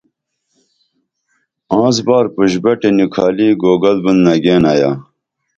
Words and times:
آنسبار 1.81 2.25
پُشبٹی 2.35 2.89
نِکھالی 2.97 3.49
گوگل 3.61 3.97
بُن 4.03 4.17
نگیئن 4.25 4.63
آیا 4.71 4.91